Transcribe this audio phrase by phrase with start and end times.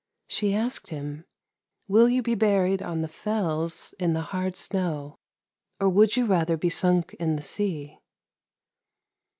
[0.25, 1.25] She asked him,'
[1.87, 5.19] Will you be buried on the Fells, in the hard snow,
[5.79, 7.99] or would you rather be sunk in the sea?